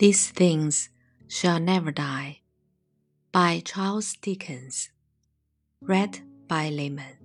These 0.00 0.30
Things 0.30 0.88
Shall 1.28 1.60
Never 1.60 1.92
Die 1.92 2.40
by 3.32 3.60
Charles 3.62 4.14
Dickens. 4.14 4.88
Read 5.82 6.20
by 6.48 6.70
Layman. 6.70 7.18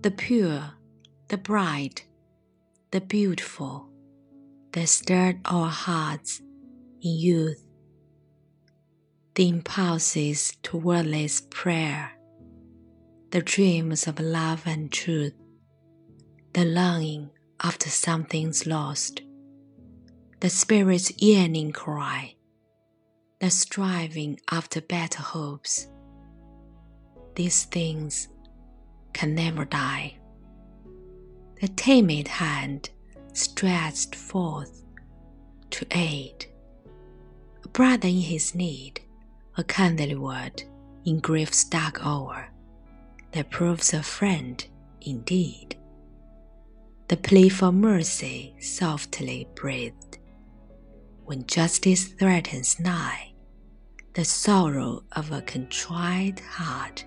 The 0.00 0.10
pure, 0.10 0.72
the 1.28 1.38
bright, 1.38 2.06
the 2.90 3.00
beautiful, 3.00 3.88
that 4.72 4.88
stirred 4.88 5.38
our 5.44 5.68
hearts 5.68 6.40
in 6.40 7.18
youth. 7.20 7.64
The 9.36 9.48
impulses 9.48 10.56
to 10.64 10.76
wordless 10.76 11.42
prayer, 11.50 12.10
the 13.30 13.42
dreams 13.42 14.08
of 14.08 14.18
love 14.18 14.64
and 14.66 14.90
truth, 14.90 15.34
the 16.52 16.64
longing 16.64 17.30
after 17.62 17.88
something's 17.88 18.66
lost 18.66 19.22
the 20.42 20.50
spirit's 20.50 21.12
yearning 21.22 21.70
cry, 21.70 22.34
the 23.38 23.48
striving 23.48 24.36
after 24.50 24.80
better 24.80 25.22
hopes. 25.22 25.86
These 27.36 27.66
things 27.66 28.26
can 29.12 29.36
never 29.36 29.64
die. 29.64 30.18
The 31.60 31.68
timid 31.68 32.26
hand 32.26 32.90
stretched 33.34 34.16
forth 34.16 34.82
to 35.70 35.86
aid, 35.92 36.46
a 37.62 37.68
brother 37.68 38.08
in 38.08 38.22
his 38.22 38.52
need, 38.52 39.00
a 39.56 39.62
kindly 39.62 40.16
word 40.16 40.64
in 41.04 41.20
grief's 41.20 41.62
dark 41.62 42.04
hour 42.04 42.48
that 43.30 43.50
proves 43.50 43.94
a 43.94 44.02
friend 44.02 44.66
indeed. 45.02 45.76
The 47.06 47.16
plea 47.16 47.48
for 47.48 47.70
mercy 47.70 48.56
softly 48.58 49.46
breathed 49.54 50.11
when 51.24 51.46
justice 51.46 52.08
threatens 52.08 52.78
nigh, 52.80 53.32
the 54.14 54.24
sorrow 54.24 55.02
of 55.12 55.32
a 55.32 55.40
contrite 55.42 56.40
heart. 56.40 57.04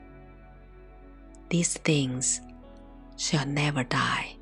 These 1.49 1.77
things 1.77 2.41
shall 3.17 3.45
never 3.45 3.83
die. 3.83 4.38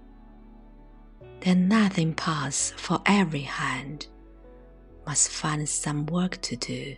Then 1.42 1.68
nothing 1.68 2.14
pass 2.14 2.72
for 2.78 3.02
every 3.06 3.42
hand 3.42 4.08
must 5.06 5.30
find 5.30 5.68
some 5.68 6.06
work 6.06 6.40
to 6.42 6.56
do. 6.56 6.96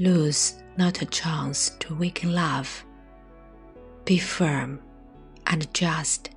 Lose 0.00 0.62
not 0.76 1.02
a 1.02 1.06
chance 1.06 1.70
to 1.80 1.94
weaken 1.94 2.34
love. 2.34 2.84
Be 4.04 4.18
firm 4.18 4.80
and 5.46 5.72
just 5.72 6.30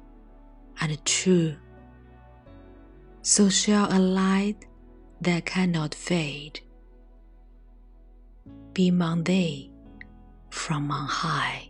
and 0.81 1.03
true. 1.05 1.55
So 3.21 3.49
shall 3.49 3.91
a 3.91 3.97
light 3.97 4.65
that 5.23 5.45
cannot 5.45 5.95
fade. 5.95 6.59
Be 8.73 8.89
among 8.89 9.23
thee 9.23 9.71
from 10.49 10.91
on 10.91 11.07
high, 11.07 11.69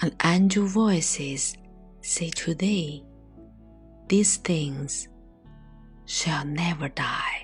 and 0.00 0.14
angel 0.24 0.66
voices 0.66 1.56
say 2.00 2.30
to 2.30 2.54
thee, 2.54 3.04
These 4.08 4.36
things 4.36 5.08
shall 6.06 6.44
never 6.44 6.88
die. 6.88 7.35